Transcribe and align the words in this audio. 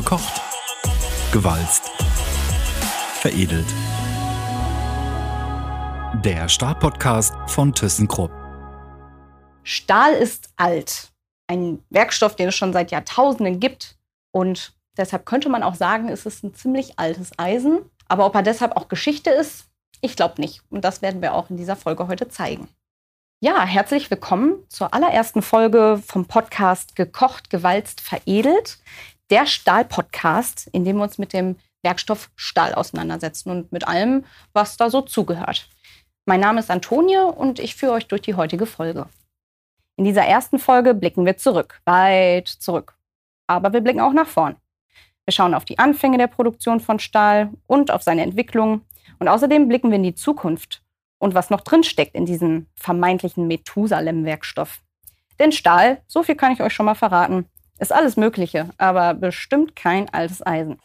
Gekocht, 0.00 0.40
gewalzt, 1.30 1.90
veredelt. 3.20 3.66
Der 6.24 6.48
Stahl-Podcast 6.48 7.34
von 7.48 7.74
ThyssenKrupp. 7.74 8.30
Stahl 9.62 10.14
ist 10.14 10.48
alt. 10.56 11.12
Ein 11.48 11.84
Werkstoff, 11.90 12.34
den 12.34 12.48
es 12.48 12.54
schon 12.54 12.72
seit 12.72 12.92
Jahrtausenden 12.92 13.60
gibt. 13.60 13.98
Und 14.32 14.72
deshalb 14.96 15.26
könnte 15.26 15.50
man 15.50 15.62
auch 15.62 15.74
sagen, 15.74 16.08
es 16.08 16.24
ist 16.24 16.44
ein 16.44 16.54
ziemlich 16.54 16.98
altes 16.98 17.38
Eisen. 17.38 17.80
Aber 18.08 18.24
ob 18.24 18.34
er 18.34 18.42
deshalb 18.42 18.78
auch 18.78 18.88
Geschichte 18.88 19.28
ist, 19.28 19.66
ich 20.00 20.16
glaube 20.16 20.40
nicht. 20.40 20.62
Und 20.70 20.82
das 20.82 21.02
werden 21.02 21.20
wir 21.20 21.34
auch 21.34 21.50
in 21.50 21.58
dieser 21.58 21.76
Folge 21.76 22.08
heute 22.08 22.30
zeigen. 22.30 22.68
Ja, 23.42 23.66
herzlich 23.66 24.10
willkommen 24.10 24.64
zur 24.70 24.94
allerersten 24.94 25.42
Folge 25.42 26.00
vom 26.06 26.24
Podcast 26.24 26.96
Gekocht, 26.96 27.50
Gewalzt, 27.50 28.00
Veredelt. 28.00 28.78
Der 29.30 29.46
Stahl-Podcast, 29.46 30.68
in 30.72 30.84
dem 30.84 30.96
wir 30.96 31.04
uns 31.04 31.16
mit 31.16 31.32
dem 31.32 31.56
Werkstoff 31.82 32.30
Stahl 32.34 32.74
auseinandersetzen 32.74 33.50
und 33.50 33.70
mit 33.70 33.86
allem, 33.86 34.24
was 34.52 34.76
da 34.76 34.90
so 34.90 35.02
zugehört. 35.02 35.68
Mein 36.26 36.40
Name 36.40 36.58
ist 36.58 36.70
Antonie 36.70 37.16
und 37.16 37.60
ich 37.60 37.76
führe 37.76 37.92
euch 37.92 38.08
durch 38.08 38.22
die 38.22 38.34
heutige 38.34 38.66
Folge. 38.66 39.06
In 39.96 40.04
dieser 40.04 40.24
ersten 40.24 40.58
Folge 40.58 40.94
blicken 40.94 41.26
wir 41.26 41.36
zurück, 41.36 41.80
weit 41.84 42.48
zurück. 42.48 42.96
Aber 43.46 43.72
wir 43.72 43.80
blicken 43.80 44.00
auch 44.00 44.12
nach 44.12 44.26
vorn. 44.26 44.56
Wir 45.26 45.32
schauen 45.32 45.54
auf 45.54 45.64
die 45.64 45.78
Anfänge 45.78 46.18
der 46.18 46.26
Produktion 46.26 46.80
von 46.80 46.98
Stahl 46.98 47.50
und 47.68 47.92
auf 47.92 48.02
seine 48.02 48.22
Entwicklung. 48.22 48.82
Und 49.20 49.28
außerdem 49.28 49.68
blicken 49.68 49.90
wir 49.90 49.96
in 49.96 50.02
die 50.02 50.14
Zukunft 50.14 50.82
und 51.18 51.34
was 51.34 51.50
noch 51.50 51.60
drin 51.60 51.84
steckt 51.84 52.16
in 52.16 52.26
diesem 52.26 52.66
vermeintlichen 52.74 53.46
Methusalem-Werkstoff. 53.46 54.80
Denn 55.38 55.52
Stahl, 55.52 56.02
so 56.08 56.24
viel 56.24 56.34
kann 56.34 56.52
ich 56.52 56.62
euch 56.62 56.72
schon 56.72 56.86
mal 56.86 56.94
verraten, 56.94 57.46
ist 57.80 57.92
alles 57.92 58.16
Mögliche, 58.16 58.68
aber 58.78 59.14
bestimmt 59.14 59.74
kein 59.74 60.08
altes 60.10 60.46
Eisen. 60.46 60.78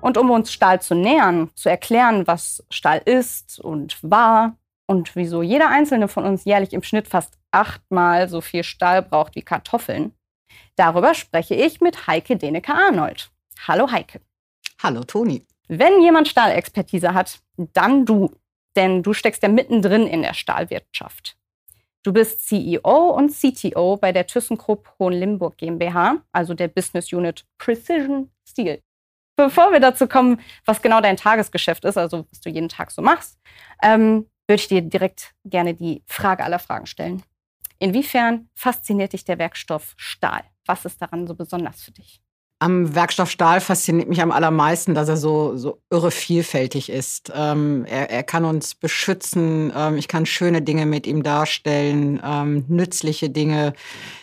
Und 0.00 0.18
um 0.18 0.30
uns 0.30 0.52
Stahl 0.52 0.80
zu 0.80 0.94
nähern, 0.94 1.50
zu 1.54 1.68
erklären, 1.68 2.26
was 2.26 2.64
Stahl 2.70 3.02
ist 3.04 3.60
und 3.60 3.98
war 4.02 4.56
und 4.86 5.16
wieso 5.16 5.42
jeder 5.42 5.68
einzelne 5.68 6.08
von 6.08 6.24
uns 6.24 6.44
jährlich 6.44 6.72
im 6.72 6.82
Schnitt 6.82 7.08
fast 7.08 7.38
achtmal 7.50 8.28
so 8.28 8.40
viel 8.40 8.62
Stahl 8.62 9.02
braucht 9.02 9.34
wie 9.34 9.42
Kartoffeln, 9.42 10.12
darüber 10.76 11.12
spreche 11.14 11.54
ich 11.54 11.80
mit 11.80 12.06
Heike 12.06 12.36
Deneke-Arnold. 12.36 13.30
Hallo 13.66 13.90
Heike. 13.90 14.20
Hallo 14.82 15.02
Toni. 15.02 15.44
Wenn 15.68 16.00
jemand 16.00 16.28
Stahlexpertise 16.28 17.12
hat, 17.12 17.40
dann 17.56 18.06
du. 18.06 18.30
Denn 18.76 19.02
du 19.02 19.12
steckst 19.12 19.42
ja 19.42 19.48
mittendrin 19.48 20.06
in 20.06 20.22
der 20.22 20.34
Stahlwirtschaft. 20.34 21.36
Du 22.02 22.12
bist 22.12 22.46
CEO 22.46 23.10
und 23.10 23.32
CTO 23.32 23.96
bei 23.96 24.12
der 24.12 24.28
ThyssenKrupp 24.28 24.94
Hohenlimburg 25.00 25.56
GmbH, 25.56 26.22
also 26.30 26.54
der 26.54 26.68
Business 26.68 27.12
Unit 27.12 27.44
Precision 27.58 28.30
Steel. 28.48 28.80
Bevor 29.34 29.72
wir 29.72 29.80
dazu 29.80 30.06
kommen, 30.06 30.40
was 30.64 30.80
genau 30.80 31.00
dein 31.00 31.16
Tagesgeschäft 31.16 31.84
ist, 31.84 31.98
also 31.98 32.26
was 32.30 32.40
du 32.40 32.48
jeden 32.48 32.68
Tag 32.68 32.90
so 32.92 33.02
machst, 33.02 33.38
ähm, 33.82 34.30
würde 34.46 34.60
ich 34.60 34.68
dir 34.68 34.82
direkt 34.82 35.34
gerne 35.44 35.74
die 35.74 36.04
Frage 36.06 36.44
aller 36.44 36.60
Fragen 36.60 36.86
stellen. 36.86 37.22
Inwiefern 37.78 38.48
fasziniert 38.54 39.12
dich 39.12 39.24
der 39.24 39.38
Werkstoff 39.38 39.94
Stahl? 39.96 40.44
Was 40.64 40.84
ist 40.84 41.02
daran 41.02 41.26
so 41.26 41.34
besonders 41.34 41.82
für 41.82 41.90
dich? 41.90 42.20
Am 42.58 42.94
Werkstoff 42.94 43.30
Stahl 43.30 43.60
fasziniert 43.60 44.08
mich 44.08 44.22
am 44.22 44.32
allermeisten, 44.32 44.94
dass 44.94 45.10
er 45.10 45.18
so, 45.18 45.56
so 45.56 45.78
irre 45.90 46.10
vielfältig 46.10 46.88
ist. 46.88 47.30
Ähm, 47.34 47.84
er, 47.84 48.10
er, 48.10 48.22
kann 48.22 48.46
uns 48.46 48.74
beschützen, 48.74 49.70
ähm, 49.76 49.98
ich 49.98 50.08
kann 50.08 50.24
schöne 50.24 50.62
Dinge 50.62 50.86
mit 50.86 51.06
ihm 51.06 51.22
darstellen, 51.22 52.18
ähm, 52.24 52.64
nützliche 52.68 53.28
Dinge. 53.28 53.74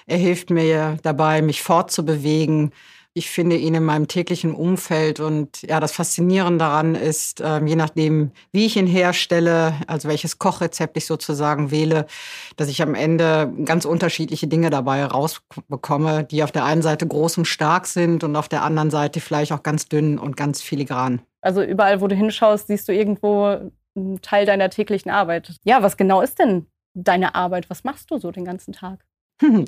Er 0.07 0.17
hilft 0.17 0.49
mir 0.49 0.97
dabei, 1.03 1.43
mich 1.43 1.61
fortzubewegen. 1.61 2.71
Ich 3.15 3.29
finde 3.29 3.57
ihn 3.57 3.75
in 3.75 3.83
meinem 3.83 4.07
täglichen 4.07 4.55
Umfeld 4.55 5.19
und 5.19 5.61
ja, 5.61 5.79
das 5.79 5.91
Faszinierende 5.91 6.57
daran 6.57 6.95
ist, 6.95 7.41
äh, 7.41 7.63
je 7.63 7.75
nachdem, 7.75 8.31
wie 8.51 8.65
ich 8.65 8.75
ihn 8.75 8.87
herstelle, 8.87 9.75
also 9.85 10.07
welches 10.09 10.39
Kochrezept 10.39 10.97
ich 10.97 11.05
sozusagen 11.05 11.69
wähle, 11.69 12.07
dass 12.55 12.69
ich 12.69 12.81
am 12.81 12.95
Ende 12.95 13.53
ganz 13.65 13.85
unterschiedliche 13.85 14.47
Dinge 14.47 14.71
dabei 14.71 15.05
rausbekomme, 15.05 16.23
die 16.23 16.43
auf 16.43 16.51
der 16.51 16.65
einen 16.65 16.81
Seite 16.81 17.05
groß 17.05 17.37
und 17.37 17.45
stark 17.45 17.85
sind 17.85 18.23
und 18.23 18.35
auf 18.35 18.49
der 18.49 18.63
anderen 18.63 18.89
Seite 18.89 19.19
vielleicht 19.19 19.51
auch 19.51 19.61
ganz 19.61 19.87
dünn 19.87 20.17
und 20.17 20.35
ganz 20.35 20.63
filigran. 20.63 21.21
Also 21.41 21.61
überall, 21.61 22.01
wo 22.01 22.07
du 22.07 22.15
hinschaust, 22.15 22.65
siehst 22.65 22.87
du 22.87 22.93
irgendwo 22.93 23.71
einen 23.95 24.21
Teil 24.23 24.47
deiner 24.47 24.71
täglichen 24.71 25.11
Arbeit. 25.11 25.55
Ja, 25.63 25.83
was 25.83 25.97
genau 25.97 26.21
ist 26.21 26.39
denn 26.39 26.65
deine 26.95 27.35
Arbeit? 27.35 27.69
Was 27.69 27.83
machst 27.83 28.09
du 28.09 28.17
so 28.17 28.31
den 28.31 28.45
ganzen 28.45 28.73
Tag? 28.73 29.05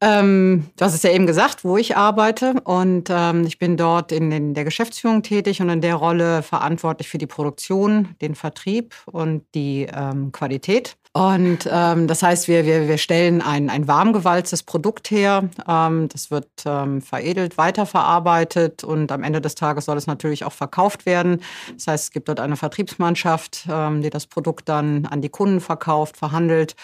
ähm, 0.00 0.66
du 0.76 0.84
hast 0.84 0.94
es 0.94 1.02
ja 1.02 1.10
eben 1.10 1.26
gesagt, 1.26 1.64
wo 1.64 1.76
ich 1.76 1.96
arbeite. 1.96 2.54
Und 2.64 3.08
ähm, 3.10 3.44
ich 3.44 3.58
bin 3.58 3.76
dort 3.76 4.12
in, 4.12 4.32
in, 4.32 4.54
der 4.54 4.64
Geschäftsführung 4.64 5.22
tätig 5.22 5.60
und 5.60 5.68
in 5.68 5.80
der 5.80 5.96
Rolle 5.96 6.42
verantwortlich 6.42 7.08
für 7.08 7.18
die 7.18 7.26
Produktion, 7.26 8.14
den 8.20 8.34
Vertrieb 8.34 8.94
und 9.06 9.44
die 9.54 9.86
ähm, 9.92 10.32
Qualität. 10.32 10.96
Und 11.16 11.68
ähm, 11.70 12.08
das 12.08 12.24
heißt, 12.24 12.48
wir, 12.48 12.66
wir, 12.66 12.88
wir 12.88 12.98
stellen 12.98 13.40
ein, 13.40 13.70
ein 13.70 13.86
warmgewalztes 13.86 14.64
Produkt 14.64 15.12
her. 15.12 15.48
Ähm, 15.68 16.08
das 16.08 16.32
wird 16.32 16.48
ähm, 16.66 17.00
veredelt, 17.02 17.56
weiterverarbeitet 17.56 18.82
und 18.82 19.12
am 19.12 19.22
Ende 19.22 19.40
des 19.40 19.54
Tages 19.54 19.84
soll 19.84 19.96
es 19.96 20.08
natürlich 20.08 20.44
auch 20.44 20.52
verkauft 20.52 21.06
werden. 21.06 21.40
Das 21.72 21.86
heißt, 21.86 22.04
es 22.06 22.10
gibt 22.10 22.28
dort 22.28 22.40
eine 22.40 22.56
Vertriebsmannschaft, 22.56 23.68
ähm, 23.70 24.02
die 24.02 24.10
das 24.10 24.26
Produkt 24.26 24.68
dann 24.68 25.06
an 25.06 25.22
die 25.22 25.28
Kunden 25.28 25.60
verkauft, 25.60 26.16
verhandelt. 26.16 26.74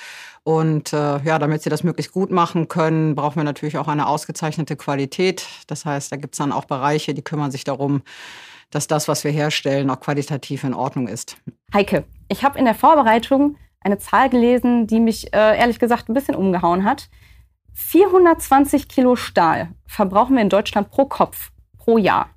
Und 0.45 0.93
äh, 0.93 1.19
ja, 1.25 1.41
damit 1.41 1.63
sie 1.63 1.71
das 1.71 1.83
möglichst 1.83 2.13
gut 2.13 2.31
machen 2.31 2.69
können, 2.69 3.17
brauchen 3.17 3.35
wir 3.35 3.45
natürlich 3.45 3.79
auch 3.79 3.89
eine 3.89 4.07
ausgezeichnete 4.07 4.77
Qualität. 4.77 5.45
Das 5.67 5.85
heißt, 5.85 6.13
da 6.13 6.17
gibt 6.17 6.35
es 6.35 6.39
dann 6.39 6.53
auch 6.53 6.67
Bereiche, 6.67 7.15
die 7.15 7.23
kümmern 7.23 7.51
sich 7.51 7.65
darum, 7.65 8.03
dass 8.71 8.87
das, 8.87 9.09
was 9.09 9.25
wir 9.25 9.33
herstellen, 9.33 9.91
auch 9.91 9.99
qualitativ 9.99 10.63
in 10.63 10.73
Ordnung 10.73 11.09
ist. 11.09 11.37
Heike, 11.75 12.05
ich 12.29 12.45
habe 12.45 12.61
in 12.61 12.65
der 12.65 12.77
Vorbereitung 12.77 13.57
eine 13.81 13.99
Zahl 13.99 14.29
gelesen, 14.29 14.87
die 14.87 15.01
mich 15.01 15.33
äh, 15.33 15.59
ehrlich 15.59 15.79
gesagt 15.79 16.09
ein 16.09 16.15
bisschen 16.15 16.35
umgehauen 16.35 16.85
hat. 16.85 17.09
420 17.73 18.89
Kilo 18.89 19.17
Stahl 19.17 19.71
verbrauchen 19.87 20.37
wir 20.37 20.43
in 20.43 20.49
Deutschland 20.49 20.91
pro 20.91 21.07
Kopf 21.07 21.51
pro 21.79 21.99
Jahr. 21.99 22.31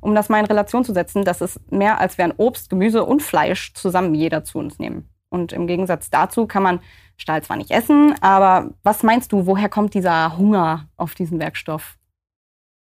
Um 0.00 0.14
das 0.14 0.30
mal 0.30 0.40
in 0.40 0.46
Relation 0.46 0.84
zu 0.84 0.94
setzen, 0.94 1.24
das 1.24 1.42
ist 1.42 1.70
mehr, 1.70 2.00
als 2.00 2.16
wir 2.16 2.32
Obst, 2.38 2.70
Gemüse 2.70 3.04
und 3.04 3.22
Fleisch 3.22 3.74
zusammen 3.74 4.14
jeder 4.14 4.44
zu 4.44 4.58
uns 4.58 4.78
nehmen. 4.78 5.08
Und 5.28 5.52
im 5.52 5.66
Gegensatz 5.66 6.10
dazu 6.10 6.46
kann 6.46 6.62
man 6.62 6.80
Stahl 7.16 7.42
zwar 7.42 7.56
nicht 7.56 7.70
essen, 7.70 8.14
aber 8.22 8.70
was 8.82 9.02
meinst 9.02 9.32
du, 9.32 9.46
woher 9.46 9.68
kommt 9.68 9.92
dieser 9.94 10.38
Hunger 10.38 10.88
auf 10.96 11.14
diesen 11.14 11.38
Werkstoff? 11.38 11.96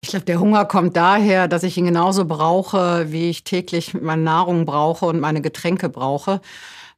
Ich 0.02 0.10
glaube, 0.10 0.26
der 0.26 0.40
Hunger 0.40 0.66
kommt 0.66 0.98
daher, 0.98 1.48
dass 1.48 1.64
ich 1.64 1.78
ihn 1.78 1.86
genauso 1.86 2.26
brauche, 2.26 3.12
wie 3.12 3.30
ich 3.30 3.44
täglich 3.44 3.94
meine 3.94 4.22
Nahrung 4.22 4.66
brauche 4.66 5.06
und 5.06 5.20
meine 5.20 5.42
Getränke 5.42 5.90
brauche. 5.90 6.42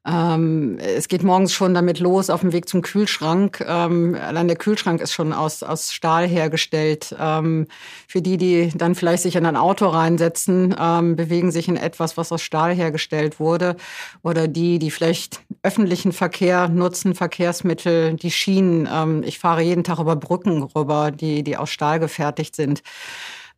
Ähm, 0.07 0.78
es 0.79 1.09
geht 1.09 1.23
morgens 1.23 1.53
schon 1.53 1.73
damit 1.73 2.00
los 2.00 2.29
auf 2.29 2.41
dem 2.41 2.53
Weg 2.53 2.69
zum 2.69 2.81
Kühlschrank. 2.81 3.63
Ähm, 3.68 4.16
allein 4.16 4.47
der 4.47 4.56
Kühlschrank 4.56 5.01
ist 5.01 5.12
schon 5.12 5.34
aus, 5.34 5.63
aus 5.63 5.91
Stahl 5.91 6.28
hergestellt. 6.28 7.13
Ähm, 7.19 7.68
für 8.07 8.22
die, 8.22 8.38
die 8.38 8.69
dann 8.73 8.95
vielleicht 8.95 9.23
sich 9.23 9.35
in 9.35 9.45
ein 9.45 9.57
Auto 9.57 9.88
reinsetzen, 9.88 10.73
ähm, 10.79 11.18
bewegen 11.18 11.51
sich 11.51 11.68
in 11.68 11.75
etwas, 11.75 12.16
was 12.16 12.31
aus 12.31 12.41
Stahl 12.41 12.73
hergestellt 12.73 13.40
wurde. 13.40 13.75
Oder 14.23 14.47
die, 14.47 14.79
die 14.79 14.91
vielleicht 14.91 15.41
öffentlichen 15.62 16.13
Verkehr 16.13 16.69
nutzen, 16.69 17.13
Verkehrsmittel, 17.13 18.13
die 18.13 18.31
Schienen. 18.31 18.88
Ähm, 18.91 19.24
ich 19.24 19.39
fahre 19.39 19.62
jeden 19.62 19.84
Tag 19.84 20.00
über 20.00 20.16
Brücken 20.16 20.63
rüber, 20.63 21.12
die, 21.12 21.44
die 21.44 21.57
aus 21.57 21.69
Stahl 21.69 22.00
gefertigt 22.00 22.56
sind. 22.56 22.81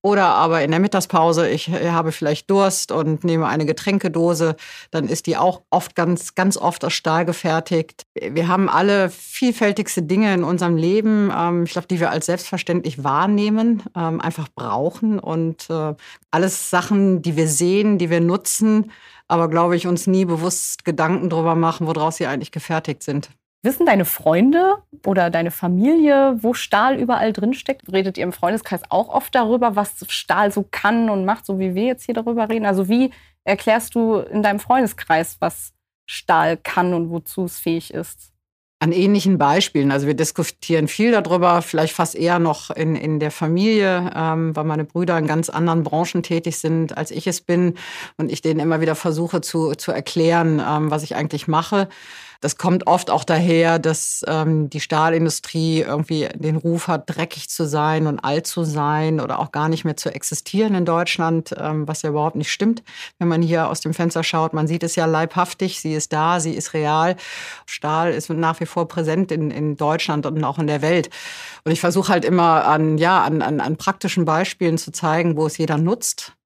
Oder 0.01 0.27
aber 0.27 0.63
in 0.63 0.71
der 0.71 0.79
Mittagspause, 0.79 1.49
ich 1.49 1.69
habe 1.69 2.13
vielleicht 2.13 2.49
Durst 2.49 2.93
und 2.93 3.25
nehme 3.25 3.47
eine 3.47 3.65
Getränkedose, 3.65 4.55
dann 4.91 5.09
ist 5.09 5.27
die 5.27 5.35
auch 5.35 5.63
oft 5.69 5.93
ganz, 5.95 6.35
ganz 6.35 6.55
oft 6.55 6.85
aus 6.85 6.93
Stahl 6.93 7.25
gefertigt. 7.25 8.03
Wir 8.15 8.47
haben 8.47 8.69
alle 8.69 9.09
vielfältigste 9.09 10.01
Dinge 10.01 10.33
in 10.33 10.45
unserem 10.45 10.77
Leben, 10.77 11.31
ähm, 11.35 11.63
ich 11.63 11.71
glaube, 11.71 11.87
die 11.87 11.99
wir 11.99 12.11
als 12.11 12.27
selbstverständlich 12.27 13.03
wahrnehmen, 13.03 13.83
ähm, 13.93 14.21
einfach 14.21 14.47
brauchen 14.55 15.19
und 15.19 15.69
äh, 15.69 15.95
alles 16.31 16.69
Sachen, 16.69 17.21
die 17.21 17.35
wir 17.35 17.49
sehen, 17.49 17.97
die 17.97 18.09
wir 18.09 18.21
nutzen, 18.21 18.91
aber 19.27 19.49
glaube 19.49 19.75
ich, 19.75 19.85
uns 19.85 20.07
nie 20.07 20.23
bewusst 20.23 20.85
Gedanken 20.85 21.29
darüber 21.29 21.55
machen, 21.55 21.87
woraus 21.87 22.17
sie 22.17 22.25
eigentlich 22.25 22.51
gefertigt 22.51 23.03
sind. 23.03 23.29
Wissen 23.61 23.85
deine 23.85 24.05
Freunde 24.05 24.77
oder 25.05 25.29
deine 25.29 25.51
Familie, 25.51 26.37
wo 26.41 26.53
Stahl 26.53 26.97
überall 26.97 27.33
drin 27.33 27.53
steckt? 27.53 27.91
Redet 27.91 28.17
ihr 28.17 28.23
im 28.23 28.31
Freundeskreis 28.31 28.81
auch 28.89 29.09
oft 29.09 29.35
darüber, 29.35 29.75
was 29.75 30.05
Stahl 30.07 30.51
so 30.51 30.65
kann 30.69 31.09
und 31.09 31.25
macht, 31.25 31.45
so 31.45 31.59
wie 31.59 31.75
wir 31.75 31.83
jetzt 31.83 32.05
hier 32.05 32.13
darüber 32.15 32.47
reden? 32.47 32.65
Also 32.65 32.87
wie 32.87 33.11
erklärst 33.43 33.95
du 33.95 34.17
in 34.19 34.43
deinem 34.43 34.59
Freundeskreis, 34.59 35.37
was 35.41 35.73
Stahl 36.09 36.55
kann 36.55 36.93
und 36.93 37.09
wozu 37.09 37.43
es 37.43 37.59
fähig 37.59 37.93
ist? 37.93 38.31
An 38.81 38.93
ähnlichen 38.93 39.37
Beispielen. 39.37 39.91
Also 39.91 40.07
wir 40.07 40.13
diskutieren 40.13 40.87
viel 40.87 41.11
darüber, 41.11 41.61
vielleicht 41.61 41.93
fast 41.93 42.15
eher 42.15 42.39
noch 42.39 42.69
in, 42.69 42.95
in 42.95 43.19
der 43.19 43.29
Familie, 43.29 44.09
ähm, 44.15 44.55
weil 44.55 44.63
meine 44.63 44.85
Brüder 44.85 45.17
in 45.17 45.27
ganz 45.27 45.49
anderen 45.49 45.83
Branchen 45.83 46.23
tätig 46.23 46.59
sind, 46.59 46.97
als 46.97 47.11
ich 47.11 47.27
es 47.27 47.41
bin. 47.41 47.73
Und 48.15 48.31
ich 48.31 48.41
denen 48.41 48.61
immer 48.61 48.79
wieder 48.79 48.95
versuche 48.95 49.41
zu, 49.41 49.73
zu 49.73 49.91
erklären, 49.91 50.63
ähm, 50.65 50.91
was 50.91 51.03
ich 51.03 51.17
eigentlich 51.17 51.49
mache. 51.49 51.89
Das 52.41 52.55
kommt 52.55 52.87
oft 52.87 53.09
auch 53.09 53.25
daher, 53.25 53.79
dass 53.79 54.23
ähm, 54.25 54.69
die 54.69 54.79
Stahlindustrie 54.79 55.81
irgendwie 55.81 56.29
den 56.35 56.55
Ruf 56.55 56.87
hat, 56.87 57.03
dreckig 57.07 57.49
zu 57.49 57.67
sein 57.67 58.07
und 58.07 58.19
alt 58.19 58.47
zu 58.47 58.63
sein 58.63 59.19
oder 59.19 59.39
auch 59.39 59.51
gar 59.51 59.67
nicht 59.67 59.83
mehr 59.83 59.97
zu 59.97 60.09
existieren 60.09 60.73
in 60.73 60.85
Deutschland, 60.85 61.53
ähm, 61.57 61.85
was 61.85 62.01
ja 62.01 62.11
überhaupt 62.11 62.37
nicht 62.37 62.51
stimmt. 62.51 62.81
Wenn 63.17 63.27
man 63.27 63.41
hier 63.41 63.67
aus 63.67 63.81
dem 63.81 63.93
Fenster 63.93 64.23
schaut, 64.23 64.53
man 64.53 64.67
sieht 64.67 64.83
es 64.83 64.95
ja 64.95 65.05
leibhaftig, 65.05 65.81
sie 65.81 65.93
ist 65.93 66.13
da, 66.13 66.39
sie 66.39 66.53
ist 66.53 66.73
real. 66.73 67.17
Stahl 67.65 68.11
ist 68.11 68.29
nach 68.29 68.61
wie 68.61 68.65
vor 68.65 68.87
präsent 68.87 69.33
in, 69.33 69.51
in 69.51 69.75
Deutschland 69.75 70.25
und 70.25 70.41
auch 70.45 70.59
in 70.59 70.67
der 70.67 70.81
Welt. 70.81 71.09
Und 71.65 71.73
ich 71.73 71.81
versuche 71.81 72.13
halt 72.13 72.23
immer 72.23 72.65
an, 72.65 72.97
ja, 72.97 73.21
an, 73.21 73.41
an, 73.41 73.59
an 73.59 73.75
praktischen 73.75 74.23
Beispielen 74.23 74.77
zu 74.77 74.91
zeigen, 74.91 75.35
wo 75.35 75.45
es 75.45 75.57
jeder 75.57 75.77
nutzt 75.77 76.38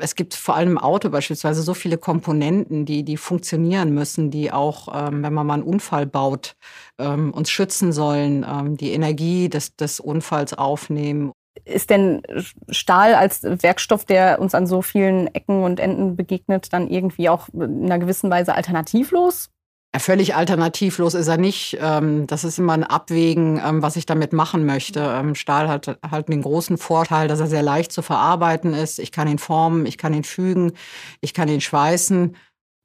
es 0.00 0.14
gibt 0.14 0.34
vor 0.34 0.54
allem 0.54 0.72
im 0.72 0.78
Auto 0.78 1.10
beispielsweise 1.10 1.62
so 1.62 1.74
viele 1.74 1.98
Komponenten, 1.98 2.84
die, 2.84 3.02
die 3.04 3.16
funktionieren 3.16 3.92
müssen, 3.92 4.30
die 4.30 4.52
auch, 4.52 4.88
ähm, 4.94 5.22
wenn 5.22 5.34
man 5.34 5.46
mal 5.46 5.54
einen 5.54 5.62
Unfall 5.62 6.06
baut, 6.06 6.56
ähm, 6.98 7.32
uns 7.32 7.50
schützen 7.50 7.92
sollen, 7.92 8.76
die 8.76 8.92
Energie 8.92 9.48
des, 9.48 9.76
des 9.76 10.00
Unfalls 10.00 10.54
aufnehmen. 10.54 11.32
Ist 11.64 11.90
denn 11.90 12.22
Stahl 12.68 13.14
als 13.14 13.42
Werkstoff, 13.42 14.04
der 14.04 14.40
uns 14.40 14.54
an 14.54 14.66
so 14.66 14.82
vielen 14.82 15.32
Ecken 15.34 15.62
und 15.62 15.80
Enden 15.80 16.16
begegnet, 16.16 16.72
dann 16.72 16.88
irgendwie 16.88 17.28
auch 17.28 17.48
in 17.48 17.84
einer 17.84 17.98
gewissen 17.98 18.30
Weise 18.30 18.54
alternativlos? 18.54 19.50
Völlig 19.98 20.34
alternativlos 20.34 21.14
ist 21.14 21.28
er 21.28 21.36
nicht. 21.36 21.78
Ähm, 21.80 22.26
das 22.26 22.42
ist 22.42 22.58
immer 22.58 22.72
ein 22.72 22.82
Abwägen, 22.82 23.60
ähm, 23.64 23.80
was 23.80 23.94
ich 23.94 24.06
damit 24.06 24.32
machen 24.32 24.66
möchte. 24.66 25.00
Ähm, 25.00 25.36
Stahl 25.36 25.68
hat 25.68 25.98
halt 26.10 26.28
den 26.28 26.42
großen 26.42 26.78
Vorteil, 26.78 27.28
dass 27.28 27.38
er 27.38 27.46
sehr 27.46 27.62
leicht 27.62 27.92
zu 27.92 28.02
verarbeiten 28.02 28.74
ist. 28.74 28.98
Ich 28.98 29.12
kann 29.12 29.28
ihn 29.28 29.38
formen, 29.38 29.86
ich 29.86 29.96
kann 29.96 30.12
ihn 30.12 30.24
fügen, 30.24 30.72
ich 31.20 31.32
kann 31.32 31.48
ihn 31.48 31.60
schweißen. 31.60 32.36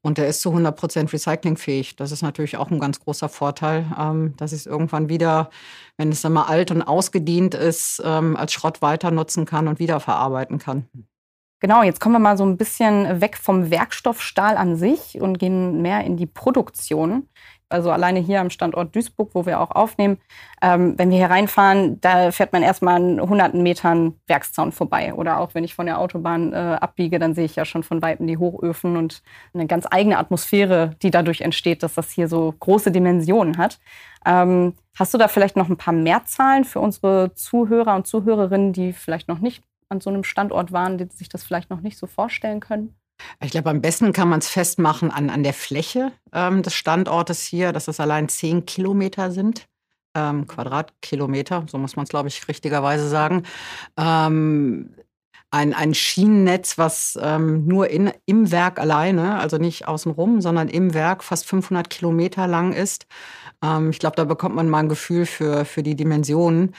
Und 0.02 0.20
er 0.20 0.28
ist 0.28 0.42
zu 0.42 0.50
100 0.50 0.76
Prozent 0.78 1.12
recyclingfähig. 1.12 1.96
Das 1.96 2.12
ist 2.12 2.22
natürlich 2.22 2.58
auch 2.58 2.70
ein 2.70 2.80
ganz 2.80 3.02
großer 3.02 3.28
Vorteil, 3.28 3.86
dass 4.38 4.54
ich 4.54 4.60
es 4.60 4.66
irgendwann 4.66 5.10
wieder, 5.10 5.50
wenn 5.98 6.10
es 6.10 6.22
dann 6.22 6.32
mal 6.32 6.44
alt 6.44 6.72
und 6.72 6.82
ausgedient 6.82 7.54
ist, 7.54 8.00
als 8.00 8.54
Schrott 8.54 8.82
weiter 8.82 9.12
nutzen 9.12 9.44
kann 9.44 9.68
und 9.68 9.80
wiederverarbeiten 9.80 10.58
kann. 10.58 10.88
Genau, 11.62 11.84
jetzt 11.84 12.00
kommen 12.00 12.16
wir 12.16 12.20
mal 12.20 12.38
so 12.38 12.46
ein 12.46 12.56
bisschen 12.56 13.20
weg 13.20 13.38
vom 13.38 13.70
Werkstoffstahl 13.70 14.56
an 14.56 14.78
sich 14.78 15.20
und 15.20 15.40
gehen 15.40 15.82
mehr 15.82 16.06
in 16.06 16.16
die 16.16 16.26
Produktion. 16.26 17.28
Also 17.68 17.92
alleine 17.92 18.20
hier 18.20 18.42
am 18.42 18.50
Standort 18.50 18.96
Duisburg, 18.96 19.30
wo 19.34 19.46
wir 19.46 19.60
auch 19.60 19.70
aufnehmen, 19.72 20.18
ähm, 20.62 20.98
wenn 20.98 21.12
wir 21.12 21.18
hier 21.18 21.30
reinfahren, 21.30 22.02
da 22.02 22.32
fährt 22.32 22.52
man 22.52 22.64
erstmal 22.64 22.96
an 22.96 23.22
hunderten 23.22 23.62
Metern 23.62 24.16
Werkszaun 24.26 24.72
vorbei. 24.72 25.14
Oder 25.14 25.40
auch 25.40 25.54
wenn 25.54 25.64
ich 25.64 25.76
von 25.76 25.86
der 25.86 26.00
Autobahn 26.00 26.52
äh, 26.54 26.56
abbiege, 26.56 27.20
dann 27.20 27.36
sehe 27.36 27.46
ich 27.46 27.56
ja 27.58 27.66
schon 27.66 27.84
von 27.84 28.02
Weitem 28.02 28.26
die 28.26 28.38
Hochöfen 28.38 28.98
und 28.98 29.22
eine 29.54 29.68
ganz 29.68 29.86
eigene 29.92 30.18
Atmosphäre, 30.18 30.96
die 31.04 31.12
dadurch 31.12 31.42
entsteht, 31.42 31.84
dass 31.84 31.94
das 31.94 32.10
hier 32.10 32.28
so 32.28 32.56
große 32.60 32.92
Dimensionen 32.92 33.58
hat. 33.58 33.80
Ähm, 34.26 34.74
hast 34.98 35.14
du 35.14 35.18
da 35.20 35.28
vielleicht 35.28 35.56
noch 35.56 35.70
ein 35.70 35.78
paar 35.78 35.94
mehr 35.94 36.24
Zahlen 36.26 36.64
für 36.64 36.80
unsere 36.80 37.34
Zuhörer 37.36 37.96
und 37.96 38.08
Zuhörerinnen, 38.08 38.74
die 38.74 38.94
vielleicht 38.94 39.28
noch 39.28 39.40
nicht 39.40 39.64
an 39.90 40.02
so 40.02 40.10
einem 40.10 40.24
Standort 40.24 40.72
waren, 40.72 40.98
die 40.98 41.08
sich 41.14 41.30
das 41.30 41.44
vielleicht 41.44 41.70
noch 41.70 41.82
nicht 41.82 41.98
so 41.98 42.08
vorstellen 42.08 42.60
können? 42.60 42.96
Ich 43.42 43.52
glaube, 43.52 43.70
am 43.70 43.82
besten 43.82 44.14
kann 44.14 44.30
man 44.30 44.40
es 44.40 44.48
festmachen 44.48 45.12
an, 45.12 45.30
an 45.30 45.44
der 45.44 45.54
Fläche 45.54 46.12
ähm, 46.32 46.64
des 46.64 46.74
Standortes 46.74 47.44
hier, 47.44 47.74
dass 47.74 47.88
es 47.88 48.00
allein 48.00 48.30
zehn 48.30 48.66
Kilometer 48.66 49.32
sind. 49.32 49.68
Ähm, 50.16 50.48
Quadratkilometer, 50.48 51.66
so 51.68 51.78
muss 51.78 51.96
man 51.96 52.04
es, 52.04 52.10
glaube 52.10 52.30
ich, 52.30 52.48
richtigerweise 52.48 53.08
sagen. 53.10 53.44
Ähm, 53.98 54.96
ein, 55.52 55.74
ein 55.74 55.94
Schienennetz, 55.94 56.78
was 56.78 57.18
ähm, 57.22 57.66
nur 57.66 57.90
in, 57.90 58.12
im 58.26 58.52
Werk 58.52 58.80
alleine, 58.80 59.40
also 59.40 59.58
nicht 59.58 59.88
außenrum, 59.88 60.42
sondern 60.42 60.68
im 60.68 60.94
Werk 60.94 61.24
fast 61.24 61.46
500 61.48 61.90
Kilometer 61.90 62.48
lang 62.48 62.72
ist. 62.72 63.08
Ähm, 63.64 63.90
ich 63.90 64.00
glaube, 64.00 64.16
da 64.16 64.26
bekommt 64.26 64.56
man 64.56 64.70
mal 64.70 64.80
ein 64.80 64.90
Gefühl 64.90 65.26
für, 65.26 65.66
für 65.66 65.84
die 65.84 65.96
Dimensionen. 65.96 66.76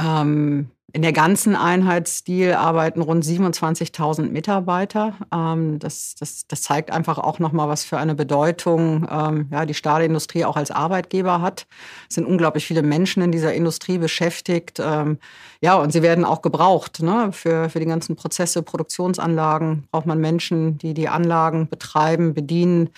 Ähm, 0.00 0.70
in 0.92 1.02
der 1.02 1.12
ganzen 1.12 1.54
Einheitsstil 1.54 2.52
arbeiten 2.54 3.00
rund 3.00 3.24
27.000 3.24 4.30
Mitarbeiter. 4.30 5.14
Ähm, 5.32 5.78
das, 5.78 6.16
das, 6.18 6.46
das 6.48 6.62
zeigt 6.62 6.90
einfach 6.90 7.18
auch 7.18 7.38
nochmal, 7.38 7.68
was 7.68 7.84
für 7.84 7.98
eine 7.98 8.16
Bedeutung 8.16 9.06
ähm, 9.08 9.48
ja, 9.52 9.66
die 9.66 9.74
Stahlindustrie 9.74 10.44
auch 10.44 10.56
als 10.56 10.72
Arbeitgeber 10.72 11.40
hat. 11.40 11.66
Es 12.08 12.16
sind 12.16 12.26
unglaublich 12.26 12.66
viele 12.66 12.82
Menschen 12.82 13.22
in 13.22 13.30
dieser 13.30 13.54
Industrie 13.54 13.98
beschäftigt. 13.98 14.80
Ähm, 14.80 15.18
ja, 15.60 15.76
und 15.76 15.92
sie 15.92 16.02
werden 16.02 16.24
auch 16.24 16.42
gebraucht. 16.42 17.02
Ne? 17.02 17.30
Für, 17.32 17.68
für 17.68 17.78
die 17.78 17.86
ganzen 17.86 18.16
Prozesse, 18.16 18.62
Produktionsanlagen 18.62 19.86
braucht 19.92 20.06
man 20.06 20.18
Menschen, 20.18 20.78
die 20.78 20.94
die 20.94 21.08
Anlagen 21.08 21.68
betreiben, 21.68 22.34
bedienen. 22.34 22.90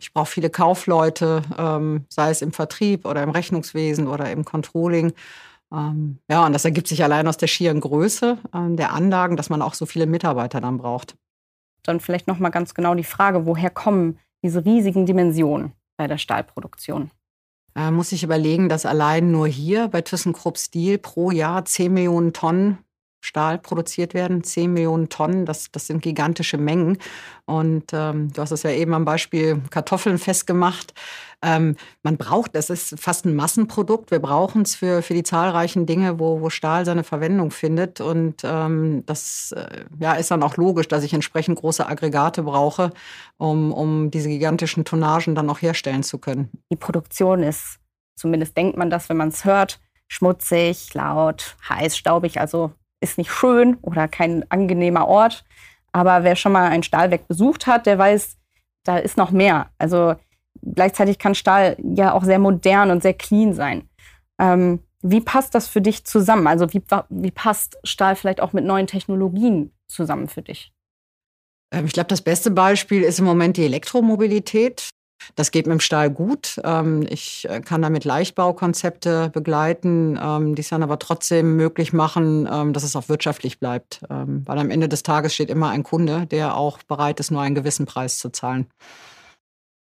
Ich 0.00 0.12
brauche 0.12 0.26
viele 0.26 0.50
Kaufleute, 0.50 1.40
sei 2.10 2.30
es 2.30 2.42
im 2.42 2.52
Vertrieb 2.52 3.06
oder 3.06 3.22
im 3.22 3.30
Rechnungswesen 3.30 4.06
oder 4.06 4.30
im 4.30 4.44
Controlling. 4.44 5.14
Ähm, 5.72 6.18
ja, 6.30 6.46
und 6.46 6.52
das 6.52 6.64
ergibt 6.64 6.88
sich 6.88 7.02
allein 7.02 7.26
aus 7.26 7.36
der 7.36 7.48
schieren 7.48 7.80
Größe 7.80 8.38
ähm, 8.54 8.76
der 8.76 8.92
Anlagen, 8.92 9.36
dass 9.36 9.50
man 9.50 9.62
auch 9.62 9.74
so 9.74 9.86
viele 9.86 10.06
Mitarbeiter 10.06 10.60
dann 10.60 10.78
braucht. 10.78 11.16
Dann 11.82 12.00
vielleicht 12.00 12.28
noch 12.28 12.38
mal 12.38 12.50
ganz 12.50 12.74
genau 12.74 12.94
die 12.94 13.04
Frage, 13.04 13.46
woher 13.46 13.70
kommen 13.70 14.18
diese 14.42 14.64
riesigen 14.64 15.06
Dimensionen 15.06 15.72
bei 15.96 16.06
der 16.06 16.18
Stahlproduktion? 16.18 17.10
Äh, 17.74 17.90
muss 17.90 18.12
ich 18.12 18.22
überlegen, 18.22 18.68
dass 18.68 18.86
allein 18.86 19.30
nur 19.30 19.46
hier 19.46 19.88
bei 19.88 20.02
ThyssenKrupp 20.02 20.56
Steel 20.58 20.98
pro 20.98 21.30
Jahr 21.30 21.64
10 21.64 21.92
Millionen 21.92 22.32
Tonnen 22.32 22.78
Stahl 23.26 23.58
produziert 23.58 24.14
werden. 24.14 24.44
10 24.44 24.72
Millionen 24.72 25.08
Tonnen, 25.08 25.46
das, 25.46 25.70
das 25.72 25.86
sind 25.88 26.00
gigantische 26.00 26.58
Mengen. 26.58 26.98
Und 27.44 27.92
ähm, 27.92 28.32
du 28.32 28.40
hast 28.40 28.52
es 28.52 28.62
ja 28.62 28.70
eben 28.70 28.94
am 28.94 29.04
Beispiel 29.04 29.60
Kartoffeln 29.70 30.18
festgemacht. 30.18 30.94
Ähm, 31.42 31.76
man 32.02 32.16
braucht, 32.16 32.54
das 32.54 32.70
ist 32.70 32.98
fast 32.98 33.26
ein 33.26 33.34
Massenprodukt. 33.34 34.10
Wir 34.10 34.20
brauchen 34.20 34.62
es 34.62 34.76
für, 34.76 35.02
für 35.02 35.14
die 35.14 35.24
zahlreichen 35.24 35.86
Dinge, 35.86 36.18
wo, 36.18 36.40
wo 36.40 36.50
Stahl 36.50 36.84
seine 36.84 37.04
Verwendung 37.04 37.50
findet. 37.50 38.00
Und 38.00 38.42
ähm, 38.44 39.02
das 39.06 39.52
äh, 39.52 39.84
ja, 39.98 40.14
ist 40.14 40.30
dann 40.30 40.42
auch 40.42 40.56
logisch, 40.56 40.88
dass 40.88 41.04
ich 41.04 41.12
entsprechend 41.12 41.58
große 41.58 41.86
Aggregate 41.86 42.42
brauche, 42.44 42.92
um, 43.38 43.72
um 43.72 44.10
diese 44.10 44.28
gigantischen 44.28 44.84
Tonnagen 44.84 45.34
dann 45.34 45.50
auch 45.50 45.60
herstellen 45.60 46.04
zu 46.04 46.18
können. 46.18 46.50
Die 46.70 46.76
Produktion 46.76 47.42
ist, 47.42 47.80
zumindest 48.14 48.56
denkt 48.56 48.76
man 48.76 48.88
das, 48.88 49.08
wenn 49.08 49.16
man 49.16 49.28
es 49.28 49.44
hört, 49.44 49.80
schmutzig, 50.08 50.94
laut, 50.94 51.56
heiß, 51.68 51.96
staubig. 51.96 52.40
Also 52.40 52.72
ist 53.00 53.18
nicht 53.18 53.30
schön 53.30 53.76
oder 53.82 54.08
kein 54.08 54.50
angenehmer 54.50 55.08
Ort. 55.08 55.44
Aber 55.92 56.24
wer 56.24 56.36
schon 56.36 56.52
mal 56.52 56.68
ein 56.68 56.82
Stahlwerk 56.82 57.26
besucht 57.28 57.66
hat, 57.66 57.86
der 57.86 57.98
weiß, 57.98 58.36
da 58.84 58.98
ist 58.98 59.16
noch 59.16 59.30
mehr. 59.30 59.70
Also 59.78 60.14
gleichzeitig 60.62 61.18
kann 61.18 61.34
Stahl 61.34 61.76
ja 61.82 62.12
auch 62.12 62.24
sehr 62.24 62.38
modern 62.38 62.90
und 62.90 63.02
sehr 63.02 63.14
clean 63.14 63.54
sein. 63.54 63.88
Ähm, 64.38 64.80
wie 65.02 65.20
passt 65.20 65.54
das 65.54 65.68
für 65.68 65.80
dich 65.80 66.04
zusammen? 66.04 66.46
Also 66.46 66.72
wie, 66.72 66.82
wie 67.08 67.30
passt 67.30 67.78
Stahl 67.84 68.16
vielleicht 68.16 68.40
auch 68.40 68.52
mit 68.52 68.64
neuen 68.64 68.86
Technologien 68.86 69.72
zusammen 69.86 70.28
für 70.28 70.42
dich? 70.42 70.72
Ähm, 71.72 71.86
ich 71.86 71.92
glaube, 71.92 72.08
das 72.08 72.22
beste 72.22 72.50
Beispiel 72.50 73.02
ist 73.02 73.18
im 73.18 73.24
Moment 73.24 73.56
die 73.56 73.64
Elektromobilität. 73.64 74.90
Das 75.34 75.50
geht 75.50 75.66
mit 75.66 75.72
dem 75.72 75.80
Stahl 75.80 76.10
gut. 76.10 76.60
Ähm, 76.64 77.06
ich 77.08 77.46
äh, 77.48 77.60
kann 77.60 77.82
damit 77.82 78.04
Leichtbaukonzepte 78.04 79.30
begleiten, 79.32 80.18
ähm, 80.22 80.54
die 80.54 80.62
es 80.62 80.68
dann 80.68 80.82
aber 80.82 80.98
trotzdem 80.98 81.56
möglich 81.56 81.92
machen, 81.92 82.48
ähm, 82.50 82.72
dass 82.72 82.82
es 82.82 82.96
auch 82.96 83.08
wirtschaftlich 83.08 83.58
bleibt. 83.58 84.00
Weil 84.08 84.58
am 84.58 84.70
Ende 84.70 84.88
des 84.88 85.02
Tages 85.02 85.34
steht 85.34 85.50
immer 85.50 85.70
ein 85.70 85.82
Kunde, 85.82 86.26
der 86.26 86.56
auch 86.56 86.78
bereit 86.82 87.20
ist, 87.20 87.30
nur 87.30 87.42
einen 87.42 87.54
gewissen 87.54 87.86
Preis 87.86 88.18
zu 88.18 88.30
zahlen 88.30 88.66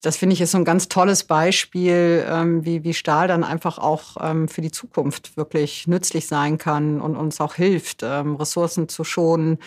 das 0.07 0.17
finde 0.17 0.35
ich 0.35 0.41
ist 0.41 0.53
so 0.53 0.59
ein 0.59 0.65
ganz 0.65 0.89
tolles 0.89 1.25
Beispiel, 1.25 2.25
ähm, 2.31 2.65
wie, 2.65 2.85
wie 2.85 2.95
Stahl 2.95 3.27
dann 3.27 3.43
einfach 3.43 3.79
auch 3.79 4.17
ähm, 4.21 4.47
für 4.47 4.61
die 4.61 4.71
Zukunft 4.71 5.37
wirklich 5.37 5.89
nützlich 5.89 6.29
sein 6.29 6.59
kann 6.59 7.01
und 7.01 7.17
uns 7.17 7.41
auch 7.41 7.55
hilft, 7.55 8.05
ähm, 8.05 8.37
Ressourcen 8.37 8.89
zu 8.89 9.03
schonen, 9.03 9.59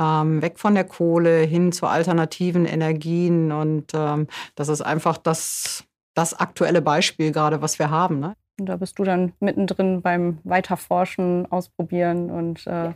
ähm, 0.00 0.40
weg 0.40 0.58
von 0.58 0.74
der 0.74 0.84
Kohle 0.84 1.40
hin 1.40 1.72
zu 1.72 1.86
alternativen 1.86 2.64
Energien. 2.64 3.52
Und 3.52 3.92
ähm, 3.92 4.28
das 4.54 4.70
ist 4.70 4.80
einfach 4.80 5.18
das, 5.18 5.84
das 6.14 6.32
aktuelle 6.32 6.80
Beispiel 6.80 7.30
gerade, 7.30 7.60
was 7.60 7.78
wir 7.78 7.90
haben. 7.90 8.18
Ne? 8.18 8.34
Und 8.58 8.70
da 8.70 8.76
bist 8.76 8.98
du 8.98 9.04
dann 9.04 9.34
mittendrin 9.40 10.00
beim 10.00 10.38
Weiterforschen, 10.44 11.52
Ausprobieren. 11.52 12.30
Und 12.30 12.66
äh, 12.66 12.92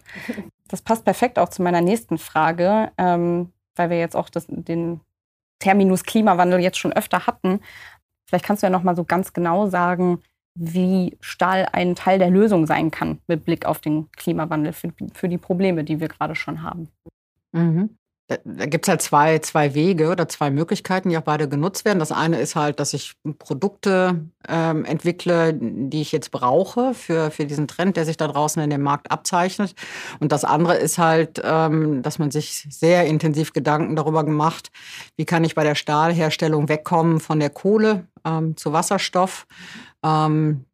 das 0.68 0.80
passt 0.80 1.04
perfekt 1.04 1.38
auch 1.38 1.50
zu 1.50 1.60
meiner 1.60 1.82
nächsten 1.82 2.16
Frage, 2.16 2.90
ähm, 2.96 3.52
weil 3.74 3.90
wir 3.90 3.98
jetzt 3.98 4.16
auch 4.16 4.30
das, 4.30 4.46
den 4.48 5.02
Terminus 5.58 6.04
Klimawandel 6.04 6.60
jetzt 6.60 6.78
schon 6.78 6.92
öfter 6.92 7.26
hatten. 7.26 7.60
Vielleicht 8.28 8.44
kannst 8.44 8.62
du 8.62 8.66
ja 8.66 8.70
noch 8.70 8.82
mal 8.82 8.96
so 8.96 9.04
ganz 9.04 9.32
genau 9.32 9.66
sagen, 9.68 10.22
wie 10.58 11.16
Stahl 11.20 11.68
ein 11.72 11.94
Teil 11.94 12.18
der 12.18 12.30
Lösung 12.30 12.66
sein 12.66 12.90
kann 12.90 13.20
mit 13.26 13.44
Blick 13.44 13.66
auf 13.66 13.80
den 13.80 14.10
Klimawandel 14.12 14.72
für, 14.72 14.92
für 15.12 15.28
die 15.28 15.38
Probleme, 15.38 15.84
die 15.84 16.00
wir 16.00 16.08
gerade 16.08 16.34
schon 16.34 16.62
haben. 16.62 16.88
Mhm. 17.52 17.96
Da, 18.28 18.38
da 18.44 18.66
gibt 18.66 18.86
es 18.86 18.88
halt 18.88 19.02
zwei, 19.02 19.38
zwei 19.38 19.74
Wege 19.74 20.10
oder 20.10 20.28
zwei 20.28 20.50
Möglichkeiten, 20.50 21.10
die 21.10 21.18
auch 21.18 21.22
beide 21.22 21.48
genutzt 21.48 21.84
werden. 21.84 22.00
Das 22.00 22.10
eine 22.10 22.40
ist 22.40 22.56
halt, 22.56 22.80
dass 22.80 22.92
ich 22.92 23.14
Produkte 23.38 24.26
ähm, 24.48 24.84
entwickle, 24.84 25.54
die 25.54 26.00
ich 26.00 26.10
jetzt 26.10 26.32
brauche 26.32 26.92
für, 26.92 27.30
für 27.30 27.46
diesen 27.46 27.68
Trend, 27.68 27.96
der 27.96 28.04
sich 28.04 28.16
da 28.16 28.26
draußen 28.26 28.60
in 28.60 28.70
dem 28.70 28.82
Markt 28.82 29.12
abzeichnet. 29.12 29.74
Und 30.18 30.32
das 30.32 30.44
andere 30.44 30.76
ist 30.76 30.98
halt, 30.98 31.40
ähm, 31.44 32.02
dass 32.02 32.18
man 32.18 32.32
sich 32.32 32.66
sehr 32.68 33.06
intensiv 33.06 33.52
Gedanken 33.52 33.94
darüber 33.94 34.24
gemacht, 34.24 34.72
wie 35.16 35.24
kann 35.24 35.44
ich 35.44 35.54
bei 35.54 35.62
der 35.62 35.76
Stahlherstellung 35.76 36.68
wegkommen 36.68 37.20
von 37.20 37.38
der 37.38 37.50
Kohle 37.50 38.08
ähm, 38.24 38.56
zu 38.56 38.72
Wasserstoff 38.72 39.46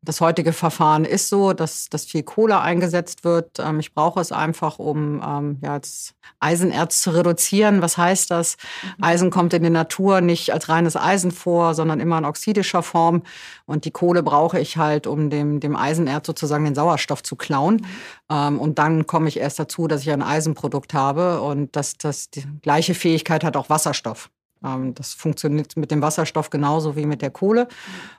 das 0.02 0.20
heutige 0.20 0.52
Verfahren 0.52 1.04
ist 1.04 1.28
so, 1.28 1.52
dass, 1.52 1.88
dass 1.88 2.04
viel 2.04 2.24
Kohle 2.24 2.60
eingesetzt 2.60 3.22
wird. 3.22 3.60
Ähm, 3.60 3.78
ich 3.78 3.94
brauche 3.94 4.20
es 4.20 4.32
einfach, 4.32 4.78
um 4.80 5.22
ähm, 5.24 5.58
ja, 5.62 5.78
das 5.78 6.14
Eisenerz 6.40 7.00
zu 7.00 7.10
reduzieren. 7.10 7.82
Was 7.82 7.96
heißt 7.96 8.30
das? 8.32 8.56
Mhm. 8.82 9.04
Eisen 9.04 9.30
kommt 9.30 9.54
in 9.54 9.62
der 9.62 9.70
Natur 9.70 10.20
nicht 10.20 10.52
als 10.52 10.68
reines 10.68 10.96
Eisen 10.96 11.30
vor, 11.30 11.74
sondern 11.74 12.00
immer 12.00 12.18
in 12.18 12.24
oxidischer 12.24 12.82
Form. 12.82 13.22
Und 13.64 13.84
die 13.84 13.92
Kohle 13.92 14.24
brauche 14.24 14.58
ich 14.58 14.76
halt, 14.76 15.06
um 15.06 15.30
dem, 15.30 15.60
dem 15.60 15.76
Eisenerz 15.76 16.26
sozusagen 16.26 16.64
den 16.64 16.74
Sauerstoff 16.74 17.22
zu 17.22 17.36
klauen. 17.36 17.76
Mhm. 17.76 17.86
Ähm, 18.28 18.60
und 18.60 18.80
dann 18.80 19.06
komme 19.06 19.28
ich 19.28 19.38
erst 19.38 19.60
dazu, 19.60 19.86
dass 19.86 20.02
ich 20.02 20.10
ein 20.10 20.22
Eisenprodukt 20.22 20.94
habe 20.94 21.40
und 21.42 21.76
dass 21.76 21.96
das 21.96 22.28
die 22.28 22.44
gleiche 22.60 22.94
Fähigkeit 22.94 23.44
hat 23.44 23.56
auch 23.56 23.70
Wasserstoff. 23.70 24.30
Ähm, 24.64 24.94
das 24.94 25.14
funktioniert 25.14 25.76
mit 25.76 25.90
dem 25.90 26.02
Wasserstoff 26.02 26.50
genauso 26.50 26.96
wie 26.96 27.06
mit 27.06 27.22
der 27.22 27.30
Kohle. 27.30 27.68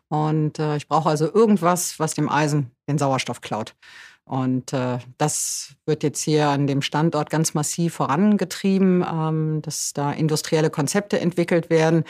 Und 0.09 0.59
äh, 0.59 0.77
ich 0.77 0.88
brauche 0.88 1.09
also 1.09 1.33
irgendwas, 1.33 2.00
was 2.00 2.13
dem 2.13 2.29
Eisen 2.29 2.71
den 2.88 2.97
Sauerstoff 2.97 3.41
klaut. 3.41 3.75
Und 4.25 4.71
äh, 4.71 5.00
das 5.17 5.75
wird 5.85 6.03
jetzt 6.03 6.21
hier 6.21 6.47
an 6.47 6.65
dem 6.65 6.81
Standort 6.81 7.29
ganz 7.29 7.53
massiv 7.53 7.95
vorangetrieben, 7.95 9.03
ähm, 9.05 9.62
dass 9.62 9.91
da 9.93 10.12
industrielle 10.12 10.69
Konzepte 10.69 11.19
entwickelt 11.19 11.69
werden. 11.69 12.05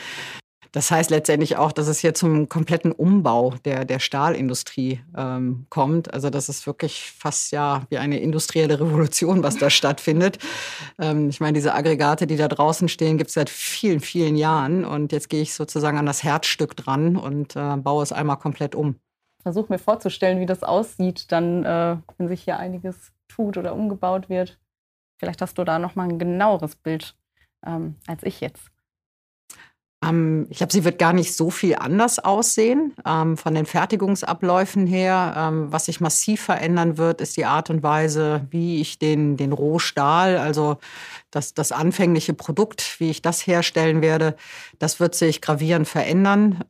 Das 0.74 0.90
heißt 0.90 1.10
letztendlich 1.10 1.56
auch, 1.56 1.70
dass 1.70 1.86
es 1.86 2.00
hier 2.00 2.14
zum 2.14 2.48
kompletten 2.48 2.90
Umbau 2.90 3.54
der, 3.64 3.84
der 3.84 4.00
Stahlindustrie 4.00 5.00
ähm, 5.16 5.66
kommt. 5.70 6.12
Also 6.12 6.30
das 6.30 6.48
ist 6.48 6.66
wirklich 6.66 7.12
fast 7.16 7.52
ja 7.52 7.86
wie 7.90 7.98
eine 7.98 8.18
industrielle 8.18 8.80
Revolution, 8.80 9.44
was 9.44 9.56
da 9.56 9.70
stattfindet. 9.70 10.38
Ähm, 10.98 11.28
ich 11.28 11.38
meine, 11.38 11.52
diese 11.52 11.74
Aggregate, 11.74 12.26
die 12.26 12.36
da 12.36 12.48
draußen 12.48 12.88
stehen, 12.88 13.18
gibt 13.18 13.28
es 13.28 13.34
seit 13.34 13.50
vielen, 13.50 14.00
vielen 14.00 14.34
Jahren. 14.34 14.84
Und 14.84 15.12
jetzt 15.12 15.28
gehe 15.28 15.42
ich 15.42 15.54
sozusagen 15.54 15.96
an 15.96 16.06
das 16.06 16.24
Herzstück 16.24 16.76
dran 16.76 17.16
und 17.16 17.54
äh, 17.54 17.76
baue 17.76 18.02
es 18.02 18.10
einmal 18.10 18.38
komplett 18.38 18.74
um. 18.74 18.96
Versuche 19.44 19.72
mir 19.72 19.78
vorzustellen, 19.78 20.40
wie 20.40 20.46
das 20.46 20.64
aussieht, 20.64 21.30
dann, 21.30 21.64
äh, 21.64 21.98
wenn 22.18 22.26
sich 22.26 22.42
hier 22.42 22.58
einiges 22.58 23.12
tut 23.28 23.58
oder 23.58 23.76
umgebaut 23.76 24.28
wird. 24.28 24.58
Vielleicht 25.20 25.40
hast 25.40 25.56
du 25.56 25.62
da 25.62 25.78
noch 25.78 25.94
mal 25.94 26.08
ein 26.08 26.18
genaueres 26.18 26.74
Bild 26.74 27.14
ähm, 27.64 27.94
als 28.08 28.24
ich 28.24 28.40
jetzt. 28.40 28.73
Ähm, 30.08 30.46
ich 30.50 30.58
glaube, 30.58 30.72
sie 30.72 30.84
wird 30.84 30.98
gar 30.98 31.12
nicht 31.12 31.34
so 31.34 31.50
viel 31.50 31.76
anders 31.76 32.18
aussehen 32.18 32.94
ähm, 33.06 33.36
von 33.36 33.54
den 33.54 33.66
Fertigungsabläufen 33.66 34.86
her. 34.86 35.34
Ähm, 35.36 35.72
was 35.72 35.86
sich 35.86 36.00
massiv 36.00 36.42
verändern 36.42 36.98
wird, 36.98 37.20
ist 37.20 37.36
die 37.36 37.44
Art 37.44 37.70
und 37.70 37.82
Weise, 37.82 38.46
wie 38.50 38.80
ich 38.80 38.98
den, 38.98 39.36
den 39.36 39.52
Rohstahl, 39.52 40.36
also 40.36 40.78
das, 41.30 41.54
das 41.54 41.72
anfängliche 41.72 42.34
Produkt, 42.34 43.00
wie 43.00 43.10
ich 43.10 43.22
das 43.22 43.46
herstellen 43.46 44.02
werde, 44.02 44.36
das 44.78 45.00
wird 45.00 45.14
sich 45.14 45.40
gravierend 45.40 45.88
verändern. 45.88 46.62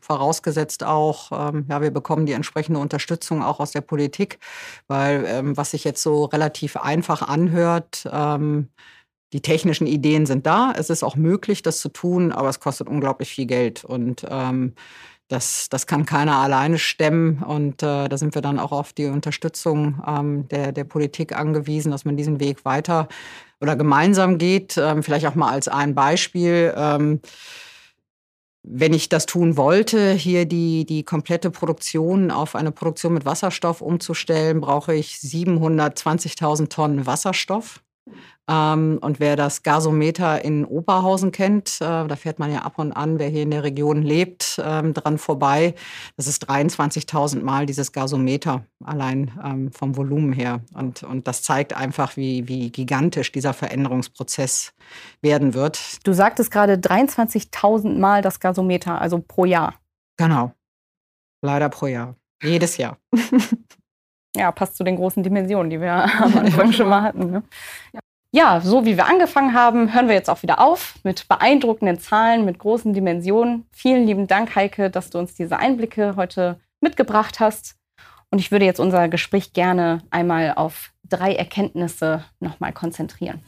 Vorausgesetzt 0.00 0.84
auch, 0.84 1.32
ja, 1.32 1.82
wir 1.82 1.90
bekommen 1.90 2.24
die 2.24 2.32
entsprechende 2.32 2.78
Unterstützung 2.78 3.42
auch 3.42 3.58
aus 3.58 3.72
der 3.72 3.80
Politik, 3.80 4.38
weil 4.86 5.42
was 5.56 5.72
sich 5.72 5.82
jetzt 5.82 6.00
so 6.00 6.26
relativ 6.26 6.76
einfach 6.76 7.22
anhört, 7.22 8.06
die 9.34 9.42
technischen 9.42 9.88
Ideen 9.88 10.26
sind 10.26 10.46
da. 10.46 10.72
Es 10.76 10.90
ist 10.90 11.02
auch 11.02 11.16
möglich, 11.16 11.60
das 11.60 11.80
zu 11.80 11.88
tun, 11.88 12.30
aber 12.30 12.48
es 12.48 12.60
kostet 12.60 12.88
unglaublich 12.88 13.30
viel 13.30 13.46
Geld. 13.46 13.84
Und 13.84 14.24
ähm, 14.30 14.74
das, 15.26 15.68
das 15.68 15.88
kann 15.88 16.06
keiner 16.06 16.36
alleine 16.36 16.78
stemmen. 16.78 17.42
Und 17.42 17.82
äh, 17.82 18.08
da 18.08 18.16
sind 18.16 18.36
wir 18.36 18.42
dann 18.42 18.60
auch 18.60 18.70
auf 18.70 18.92
die 18.92 19.06
Unterstützung 19.06 20.00
ähm, 20.06 20.46
der, 20.48 20.70
der 20.70 20.84
Politik 20.84 21.36
angewiesen, 21.36 21.90
dass 21.90 22.04
man 22.04 22.16
diesen 22.16 22.38
Weg 22.38 22.64
weiter 22.64 23.08
oder 23.60 23.74
gemeinsam 23.74 24.38
geht. 24.38 24.76
Ähm, 24.78 25.02
vielleicht 25.02 25.26
auch 25.26 25.34
mal 25.34 25.50
als 25.50 25.66
ein 25.66 25.96
Beispiel. 25.96 26.72
Ähm, 26.76 27.20
wenn 28.62 28.92
ich 28.92 29.08
das 29.08 29.26
tun 29.26 29.56
wollte, 29.56 30.12
hier 30.12 30.46
die, 30.46 30.86
die 30.86 31.02
komplette 31.02 31.50
Produktion 31.50 32.30
auf 32.30 32.54
eine 32.54 32.70
Produktion 32.70 33.14
mit 33.14 33.24
Wasserstoff 33.24 33.80
umzustellen, 33.80 34.60
brauche 34.60 34.94
ich 34.94 35.16
720.000 35.16 36.68
Tonnen 36.68 37.04
Wasserstoff. 37.04 37.82
Ähm, 38.46 38.98
und 39.00 39.20
wer 39.20 39.36
das 39.36 39.62
Gasometer 39.62 40.44
in 40.44 40.66
Oberhausen 40.66 41.32
kennt, 41.32 41.80
äh, 41.80 42.06
da 42.06 42.16
fährt 42.16 42.38
man 42.38 42.52
ja 42.52 42.60
ab 42.60 42.78
und 42.78 42.92
an, 42.92 43.18
wer 43.18 43.28
hier 43.28 43.42
in 43.42 43.50
der 43.50 43.64
Region 43.64 44.02
lebt, 44.02 44.60
ähm, 44.62 44.92
dran 44.92 45.16
vorbei. 45.16 45.74
Das 46.16 46.26
ist 46.26 46.50
23.000 46.50 47.42
Mal 47.42 47.64
dieses 47.64 47.92
Gasometer, 47.92 48.64
allein 48.84 49.32
ähm, 49.42 49.72
vom 49.72 49.96
Volumen 49.96 50.34
her. 50.34 50.60
Und, 50.74 51.02
und 51.02 51.26
das 51.26 51.42
zeigt 51.42 51.74
einfach, 51.74 52.16
wie, 52.16 52.46
wie 52.46 52.70
gigantisch 52.70 53.32
dieser 53.32 53.54
Veränderungsprozess 53.54 54.74
werden 55.22 55.54
wird. 55.54 56.06
Du 56.06 56.12
sagtest 56.12 56.50
gerade 56.50 56.74
23.000 56.74 57.98
Mal 57.98 58.20
das 58.20 58.40
Gasometer, 58.40 59.00
also 59.00 59.24
pro 59.26 59.46
Jahr. 59.46 59.74
Genau. 60.18 60.52
Leider 61.42 61.70
pro 61.70 61.86
Jahr. 61.86 62.14
Jedes 62.42 62.76
Jahr. 62.76 62.98
ja, 64.36 64.52
passt 64.52 64.76
zu 64.76 64.84
den 64.84 64.96
großen 64.96 65.22
Dimensionen, 65.22 65.70
die 65.70 65.80
wir 65.80 65.92
am 65.92 66.36
Anfang 66.36 66.72
schon 66.72 66.88
mal 66.90 67.00
hatten. 67.00 67.30
Ne? 67.30 67.42
Ja 67.94 68.00
ja, 68.34 68.60
so 68.60 68.84
wie 68.84 68.96
wir 68.96 69.06
angefangen 69.06 69.54
haben, 69.54 69.94
hören 69.94 70.08
wir 70.08 70.16
jetzt 70.16 70.28
auch 70.28 70.42
wieder 70.42 70.60
auf 70.60 70.96
mit 71.04 71.28
beeindruckenden 71.28 72.00
Zahlen, 72.00 72.44
mit 72.44 72.58
großen 72.58 72.92
Dimensionen. 72.92 73.64
Vielen 73.70 74.08
lieben 74.08 74.26
Dank, 74.26 74.56
Heike, 74.56 74.90
dass 74.90 75.10
du 75.10 75.20
uns 75.20 75.36
diese 75.36 75.56
Einblicke 75.56 76.16
heute 76.16 76.58
mitgebracht 76.80 77.38
hast. 77.38 77.76
Und 78.32 78.40
ich 78.40 78.50
würde 78.50 78.64
jetzt 78.64 78.80
unser 78.80 79.06
Gespräch 79.06 79.52
gerne 79.52 80.00
einmal 80.10 80.54
auf 80.56 80.90
drei 81.08 81.36
Erkenntnisse 81.36 82.24
nochmal 82.40 82.72
konzentrieren. 82.72 83.40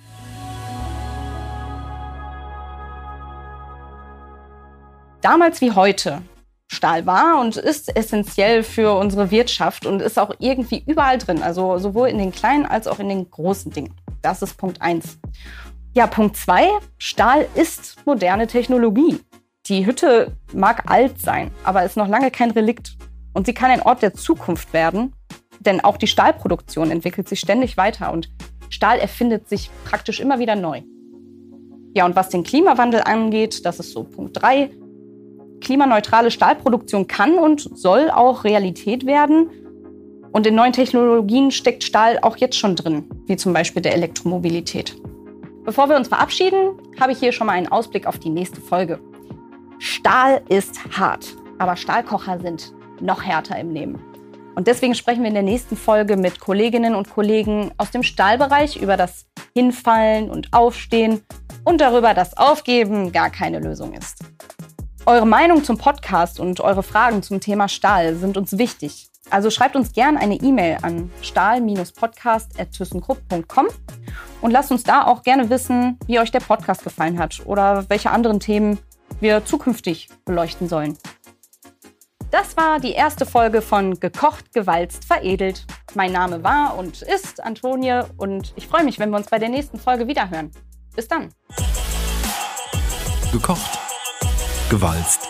Damals 5.21 5.61
wie 5.61 5.73
heute 5.73 6.23
Stahl 6.69 7.07
war 7.07 7.41
und 7.41 7.57
ist 7.57 7.97
essentiell 7.97 8.63
für 8.63 8.97
unsere 8.97 9.33
Wirtschaft 9.33 9.85
und 9.85 10.01
ist 10.01 10.17
auch 10.17 10.33
irgendwie 10.39 10.85
überall 10.87 11.19
drin, 11.19 11.43
also 11.43 11.79
sowohl 11.79 12.07
in 12.07 12.19
den 12.19 12.31
kleinen 12.31 12.67
als 12.67 12.87
auch 12.87 13.01
in 13.01 13.09
den 13.09 13.29
großen 13.29 13.73
Dingen. 13.73 13.93
Das 14.23 14.43
ist 14.43 14.57
Punkt 14.57 14.83
1. 14.83 15.19
Ja, 15.95 16.07
Punkt 16.07 16.37
2. 16.37 16.69
Stahl 16.99 17.47
ist 17.55 18.05
moderne 18.07 18.47
Technologie. 18.47 19.19
Die 19.67 19.87
Hütte 19.87 20.37
mag 20.53 20.91
alt 20.91 21.21
sein, 21.21 21.51
aber 21.65 21.85
ist 21.85 21.97
noch 21.97 22.09
lange 22.09 22.31
kein 22.31 22.51
Relikt. 22.51 22.97
Und 23.33 23.47
sie 23.47 23.55
kann 23.55 23.71
ein 23.71 23.83
Ort 23.83 24.03
der 24.03 24.15
Zukunft 24.15 24.73
werden, 24.73 25.15
denn 25.61 25.83
auch 25.83 25.97
die 25.97 26.07
Stahlproduktion 26.07 26.91
entwickelt 26.91 27.29
sich 27.29 27.41
ständig 27.41 27.77
weiter 27.77 28.13
und 28.13 28.31
Stahl 28.69 28.99
erfindet 28.99 29.49
sich 29.49 29.71
praktisch 29.85 30.21
immer 30.21 30.39
wieder 30.39 30.55
neu. 30.55 30.83
Ja, 31.95 32.05
und 32.05 32.15
was 32.15 32.29
den 32.29 32.45
Klimawandel 32.45 33.01
angeht, 33.01 33.65
das 33.65 33.81
ist 33.81 33.93
so 33.93 34.05
Punkt 34.05 34.41
3. 34.41 34.71
Klimaneutrale 35.61 36.31
Stahlproduktion 36.31 37.07
kann 37.07 37.39
und 37.39 37.71
soll 37.75 38.11
auch 38.11 38.45
Realität 38.45 39.07
werden. 39.07 39.51
Und 40.37 40.47
in 40.47 40.55
neuen 40.55 40.75
Technologien 40.75 41.51
steckt 41.51 41.83
Stahl 41.83 42.19
auch 42.21 42.37
jetzt 42.37 42.59
schon 42.59 42.77
drin, 42.77 43.09
wie 43.25 43.39
zum 43.39 43.55
Beispiel 43.55 43.81
der 43.81 43.95
Elektromobilität. 43.95 44.95
Bevor 45.65 45.89
wir 45.89 45.97
uns 45.97 46.09
verabschieden, 46.09 46.73
habe 47.01 47.13
ich 47.13 47.19
hier 47.19 47.33
schon 47.33 47.47
mal 47.47 47.55
einen 47.55 47.69
Ausblick 47.69 48.07
auf 48.07 48.19
die 48.19 48.29
nächste 48.29 48.61
Folge. 48.61 49.01
Stahl 49.79 50.43
ist 50.51 50.79
hart, 50.95 51.35
aber 51.57 51.75
Stahlkocher 51.75 52.39
sind 52.39 52.75
noch 53.01 53.23
härter 53.23 53.59
im 53.59 53.71
Leben. 53.71 53.99
Und 54.55 54.67
deswegen 54.67 54.95
sprechen 54.95 55.23
wir 55.23 55.29
in 55.29 55.35
der 55.35 55.43
nächsten 55.43 55.75
Folge 55.75 56.19
mit 56.19 56.39
Kolleginnen 56.39 56.95
und 56.95 57.09
Kollegen 57.09 57.71
aus 57.79 57.91
dem 57.91 58.03
Stahlbereich 58.03 58.77
über 58.77 58.99
das 58.99 59.25
Hinfallen 59.55 60.29
und 60.29 60.53
Aufstehen 60.53 61.23
und 61.65 61.81
darüber, 61.81 62.13
dass 62.13 62.37
Aufgeben 62.37 63.11
gar 63.11 63.31
keine 63.31 63.59
Lösung 63.59 63.95
ist. 63.95 64.19
Eure 65.07 65.27
Meinung 65.27 65.65
zum 65.65 65.79
Podcast 65.79 66.41
und 66.41 66.61
eure 66.61 66.83
Fragen 66.83 67.23
zum 67.23 67.41
Thema 67.41 67.69
Stahl 67.69 68.17
sind 68.17 68.37
uns 68.37 68.59
wichtig. 68.59 69.09
Also 69.31 69.51
schreibt 69.51 69.77
uns 69.77 69.93
gerne 69.93 70.19
eine 70.21 70.37
E-Mail 70.37 70.79
an 70.83 71.11
stahl-podcast.thyssenkrupp.com 71.21 73.67
und 74.41 74.51
lasst 74.51 74.71
uns 74.71 74.85
da 74.85 75.07
auch 75.07 75.23
gerne 75.23 75.51
wissen, 75.51 75.99
wie 76.07 76.21
euch 76.21 76.31
der 76.31 76.41
Podcast 76.41 76.85
gefallen 76.85 77.19
hat 77.19 77.43
oder 77.45 77.85
welche 77.89 78.11
anderen 78.11 78.41
Themen 78.41 78.79
wir 79.21 79.45
zukünftig 79.45 80.09
beleuchten 80.25 80.69
sollen. 80.69 80.97
Das 82.31 82.57
war 82.57 82.81
die 82.81 82.93
erste 82.93 83.25
Folge 83.25 83.63
von 83.63 83.99
Gekocht, 83.99 84.53
Gewalzt, 84.53 85.05
Veredelt. 85.05 85.65
Mein 85.95 86.13
Name 86.13 86.45
war 86.45 86.77
und 86.77 87.03
ist 87.03 87.43
Antonie 87.43 88.03
und 88.17 88.53
ich 88.57 88.67
freue 88.67 88.85
mich, 88.85 88.99
wenn 88.99 89.11
wir 89.11 89.17
uns 89.17 89.29
bei 89.29 89.39
der 89.39 89.49
nächsten 89.49 89.79
Folge 89.79 90.07
wiederhören. 90.07 90.51
Bis 90.95 91.09
dann. 91.09 91.31
Gekocht, 93.33 93.79
gewalzt, 94.71 95.29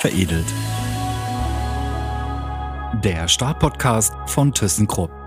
veredelt. 0.00 0.46
Der 3.04 3.28
Startpodcast 3.28 4.12
von 4.26 4.52
ThyssenKrupp. 4.52 5.17